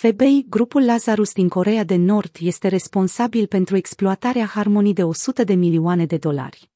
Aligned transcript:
FBI, 0.00 0.46
grupul 0.48 0.84
Lazarus 0.84 1.32
din 1.32 1.48
Corea 1.48 1.84
de 1.84 1.96
Nord, 1.96 2.36
este 2.40 2.68
responsabil 2.68 3.46
pentru 3.46 3.76
exploatarea 3.76 4.46
Harmony 4.46 4.92
de 4.92 5.04
100 5.04 5.44
de 5.44 5.54
milioane 5.54 6.06
de 6.06 6.16
dolari. 6.16 6.70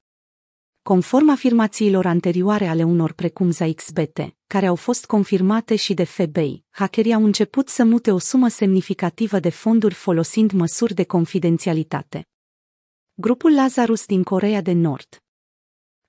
Conform 0.82 1.28
afirmațiilor 1.28 2.06
anterioare 2.06 2.66
ale 2.66 2.82
unor 2.82 3.12
precum 3.12 3.50
ZXBT, 3.50 4.18
care 4.46 4.66
au 4.66 4.74
fost 4.74 5.06
confirmate 5.06 5.76
și 5.76 5.94
de 5.94 6.04
FBI, 6.04 6.64
hackerii 6.70 7.14
au 7.14 7.24
început 7.24 7.68
să 7.68 7.84
mute 7.84 8.10
o 8.12 8.18
sumă 8.18 8.48
semnificativă 8.48 9.40
de 9.40 9.50
fonduri 9.50 9.94
folosind 9.94 10.50
măsuri 10.50 10.94
de 10.94 11.04
confidențialitate. 11.04 12.28
Grupul 13.14 13.54
Lazarus 13.54 14.06
din 14.06 14.22
Corea 14.22 14.60
de 14.60 14.72
Nord 14.72 15.22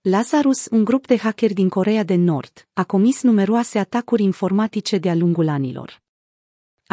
Lazarus, 0.01 0.67
un 0.71 0.83
grup 0.83 1.07
de 1.07 1.17
hackeri 1.17 1.53
din 1.53 1.69
Corea 1.69 2.03
de 2.03 2.15
Nord, 2.15 2.67
a 2.73 2.83
comis 2.83 3.21
numeroase 3.21 3.79
atacuri 3.79 4.23
informatice 4.23 4.97
de-a 4.97 5.15
lungul 5.15 5.47
anilor. 5.47 6.03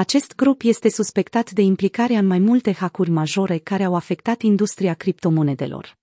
Acest 0.02 0.34
grup 0.34 0.60
este 0.64 0.88
suspectat 0.88 1.50
de 1.50 1.62
implicarea 1.62 2.18
în 2.18 2.26
mai 2.26 2.38
multe 2.38 2.72
hackuri 2.72 3.10
majore 3.10 3.58
care 3.58 3.84
au 3.84 3.94
afectat 3.94 4.42
industria 4.42 4.94
criptomonedelor. 4.94 5.98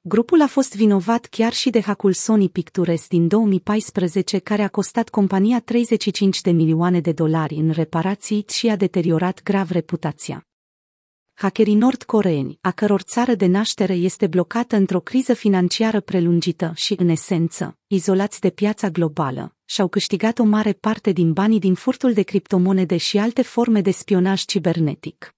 Grupul 0.00 0.42
a 0.42 0.46
fost 0.46 0.76
vinovat 0.76 1.26
chiar 1.26 1.52
și 1.52 1.70
de 1.70 1.80
hackul 1.80 2.12
Sony 2.12 2.48
Pictures 2.48 3.08
din 3.08 3.28
2014 3.28 4.38
care 4.38 4.62
a 4.62 4.68
costat 4.68 5.08
compania 5.08 5.60
35 5.60 6.40
de 6.40 6.50
milioane 6.50 7.00
de 7.00 7.12
dolari 7.12 7.54
în 7.54 7.70
reparații 7.70 8.44
și 8.48 8.68
a 8.68 8.76
deteriorat 8.76 9.42
grav 9.42 9.70
reputația 9.70 10.47
hackerii 11.40 11.74
nord-coreeni, 11.74 12.58
a 12.60 12.70
căror 12.70 13.00
țară 13.00 13.34
de 13.34 13.46
naștere 13.46 13.92
este 13.92 14.26
blocată 14.26 14.76
într-o 14.76 15.00
criză 15.00 15.34
financiară 15.34 16.00
prelungită 16.00 16.72
și, 16.74 16.94
în 16.98 17.08
esență, 17.08 17.78
izolați 17.86 18.40
de 18.40 18.50
piața 18.50 18.88
globală, 18.88 19.54
și-au 19.64 19.88
câștigat 19.88 20.38
o 20.38 20.44
mare 20.44 20.72
parte 20.72 21.12
din 21.12 21.32
banii 21.32 21.58
din 21.58 21.74
furtul 21.74 22.12
de 22.12 22.22
criptomonede 22.22 22.96
și 22.96 23.18
alte 23.18 23.42
forme 23.42 23.80
de 23.80 23.90
spionaj 23.90 24.44
cibernetic. 24.44 25.37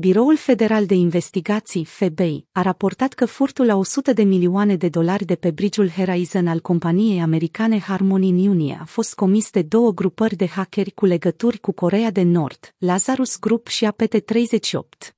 Biroul 0.00 0.36
Federal 0.36 0.86
de 0.86 0.94
Investigații, 0.94 1.84
FBI, 1.84 2.46
a 2.52 2.62
raportat 2.62 3.12
că 3.12 3.26
furtul 3.26 3.66
la 3.66 3.76
100 3.76 4.12
de 4.12 4.22
milioane 4.22 4.76
de 4.76 4.88
dolari 4.88 5.24
de 5.24 5.34
pe 5.34 5.50
bridgeul 5.50 5.88
Horizon 5.88 6.46
al 6.46 6.60
companiei 6.60 7.20
americane 7.20 7.78
Harmony 7.78 8.28
în 8.28 8.36
iunie 8.36 8.78
a 8.80 8.84
fost 8.84 9.14
comis 9.14 9.50
de 9.50 9.62
două 9.62 9.92
grupări 9.92 10.36
de 10.36 10.46
hackeri 10.46 10.90
cu 10.90 11.04
legături 11.06 11.58
cu 11.58 11.72
Corea 11.72 12.10
de 12.10 12.22
Nord, 12.22 12.74
Lazarus 12.78 13.38
Group 13.38 13.66
și 13.66 13.88
APT-38. 13.92 15.08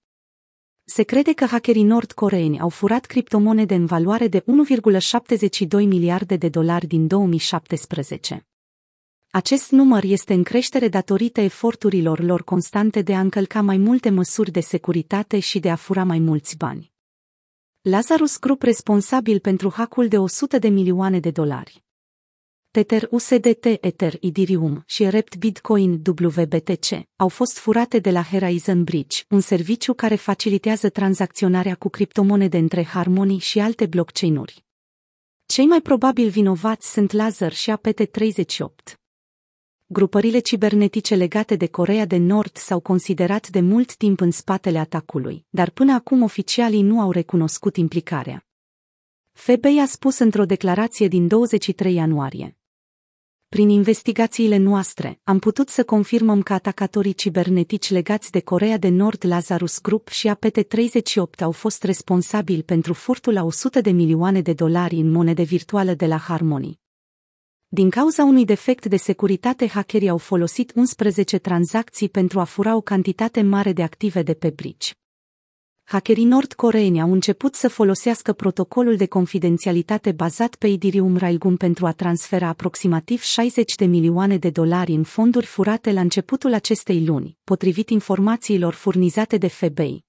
Se 0.85 1.03
crede 1.03 1.33
că 1.33 1.45
hackerii 1.45 1.83
nord-coreeni 1.83 2.61
au 2.61 2.69
furat 2.69 3.05
criptomonede 3.05 3.75
în 3.75 3.87
valoare 3.87 4.29
de 4.29 4.41
1,72 4.41 5.69
miliarde 5.71 6.37
de 6.37 6.49
dolari 6.49 6.87
din 6.87 7.07
2017. 7.07 8.47
Acest 9.35 9.71
număr 9.71 10.03
este 10.05 10.35
în 10.35 10.43
creștere 10.43 10.89
datorită 10.89 11.41
eforturilor 11.41 12.21
lor 12.21 12.43
constante 12.43 13.03
de 13.03 13.15
a 13.15 13.21
încălca 13.21 13.61
mai 13.61 13.77
multe 13.77 14.11
măsuri 14.11 14.51
de 14.51 14.61
securitate 14.61 15.39
și 15.39 15.59
de 15.59 15.71
a 15.71 15.75
fura 15.75 16.05
mai 16.05 16.19
mulți 16.19 16.57
bani. 16.57 16.93
Lazarus 17.81 18.39
Group 18.39 18.63
responsabil 18.63 19.39
pentru 19.41 19.73
hackul 19.75 20.09
de 20.09 20.19
100 20.19 20.59
de 20.59 20.69
milioane 20.69 21.21
de 21.21 21.31
dolari. 21.31 21.85
Tether 22.71 23.09
USDT 23.11 23.65
Ether 23.65 24.15
Ethereum 24.21 24.83
și 24.87 25.11
Rept 25.11 25.37
Bitcoin 25.37 26.03
WBTC 26.07 26.87
au 27.17 27.29
fost 27.29 27.59
furate 27.59 27.99
de 27.99 28.11
la 28.11 28.23
Horizon 28.23 28.85
Bridge, 28.85 29.23
un 29.29 29.41
serviciu 29.41 29.95
care 29.95 30.15
facilitează 30.15 30.89
tranzacționarea 30.89 31.75
cu 31.75 31.89
criptomonede 31.89 32.59
între 32.59 32.85
Harmony 32.85 33.39
și 33.39 33.59
alte 33.61 33.87
blockchain-uri. 33.87 34.65
Cei 35.47 35.67
mai 35.67 35.81
probabil 35.81 36.29
vinovați 36.29 36.93
sunt 36.93 37.13
Lazar 37.13 37.53
și 37.53 37.73
APT38 37.73 39.01
grupările 39.93 40.39
cibernetice 40.39 41.15
legate 41.15 41.57
de 41.57 41.67
Corea 41.67 42.05
de 42.05 42.17
Nord 42.17 42.57
s-au 42.57 42.81
considerat 42.81 43.49
de 43.49 43.61
mult 43.61 43.97
timp 43.97 44.21
în 44.21 44.31
spatele 44.31 44.79
atacului, 44.79 45.45
dar 45.51 45.71
până 45.71 45.93
acum 45.93 46.23
oficialii 46.23 46.83
nu 46.83 47.01
au 47.01 47.11
recunoscut 47.11 47.77
implicarea. 47.77 48.47
FBI 49.33 49.79
a 49.83 49.87
spus 49.87 50.19
într-o 50.19 50.45
declarație 50.45 51.09
din 51.09 51.29
23 51.29 51.95
ianuarie. 51.95 52.57
Prin 53.49 53.69
investigațiile 53.69 54.57
noastre, 54.57 55.21
am 55.25 55.39
putut 55.39 55.69
să 55.69 55.85
confirmăm 55.85 56.43
că 56.43 56.53
atacatorii 56.53 57.13
cibernetici 57.13 57.91
legați 57.91 58.31
de 58.31 58.41
Corea 58.41 58.79
de 58.79 58.89
Nord 58.89 59.27
Lazarus 59.27 59.81
Group 59.81 60.09
și 60.09 60.31
APT-38 60.35 61.41
au 61.41 61.51
fost 61.51 61.83
responsabili 61.83 62.63
pentru 62.63 62.93
furtul 62.93 63.33
la 63.33 63.45
100 63.45 63.81
de 63.81 63.91
milioane 63.91 64.41
de 64.41 64.53
dolari 64.53 64.97
în 64.97 65.11
monede 65.11 65.43
virtuală 65.43 65.95
de 65.95 66.07
la 66.07 66.17
Harmony. 66.17 66.82
Din 67.75 67.91
cauza 67.91 68.25
unui 68.25 68.45
defect 68.45 68.87
de 68.87 68.97
securitate, 68.97 69.69
hackerii 69.69 70.09
au 70.09 70.19
folosit 70.19 70.73
11 70.75 71.39
tranzacții 71.39 72.09
pentru 72.09 72.41
a 72.41 72.45
fura 72.45 72.77
o 72.77 72.81
cantitate 72.81 73.43
mare 73.43 73.73
de 73.73 73.83
active 73.83 74.23
de 74.23 74.35
pe 74.35 74.51
bridge. 74.51 74.91
Hackerii 75.85 76.25
nord-coreeni 76.25 77.01
au 77.01 77.13
început 77.13 77.55
să 77.55 77.69
folosească 77.69 78.33
protocolul 78.33 78.97
de 78.97 79.07
confidențialitate 79.07 80.13
bazat 80.13 80.55
pe 80.55 80.67
Idirium 80.67 81.17
Railgun 81.17 81.57
pentru 81.57 81.87
a 81.87 81.93
transfera 81.93 82.49
aproximativ 82.49 83.23
60 83.23 83.75
de 83.75 83.85
milioane 83.85 84.37
de 84.37 84.51
dolari 84.51 84.93
în 84.93 85.03
fonduri 85.03 85.47
furate 85.47 85.93
la 85.93 86.01
începutul 86.01 86.53
acestei 86.53 87.05
luni, 87.05 87.39
potrivit 87.45 87.91
informațiilor 87.91 88.73
furnizate 88.73 89.37
de 89.37 89.49
FBI. 89.49 90.05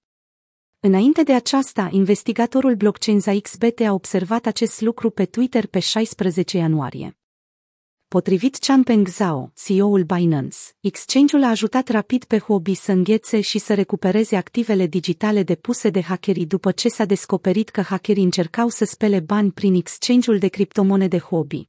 Înainte 0.80 1.22
de 1.22 1.32
aceasta, 1.32 1.88
investigatorul 1.92 2.74
blockchain 2.74 3.20
ZXBT 3.20 3.80
a 3.80 3.92
observat 3.92 4.46
acest 4.46 4.80
lucru 4.80 5.10
pe 5.10 5.24
Twitter 5.24 5.66
pe 5.66 5.78
16 5.78 6.56
ianuarie. 6.56 7.16
Potrivit 8.08 8.56
Changpeng 8.56 9.08
Zhao, 9.08 9.52
CEO-ul 9.54 10.02
Binance, 10.02 10.58
exchange-ul 10.80 11.42
a 11.42 11.48
ajutat 11.48 11.88
rapid 11.88 12.24
pe 12.24 12.38
Huobi 12.38 12.74
să 12.74 12.92
înghețe 12.92 13.40
și 13.40 13.58
să 13.58 13.74
recupereze 13.74 14.36
activele 14.36 14.86
digitale 14.86 15.42
depuse 15.42 15.90
de 15.90 16.02
hackerii 16.02 16.46
după 16.46 16.70
ce 16.70 16.88
s-a 16.88 17.04
descoperit 17.04 17.68
că 17.68 17.80
hackerii 17.80 18.24
încercau 18.24 18.68
să 18.68 18.84
spele 18.84 19.20
bani 19.20 19.50
prin 19.50 19.74
exchange-ul 19.74 20.38
de 20.38 20.48
criptomonede 20.48 21.18
Huobi. 21.18 21.68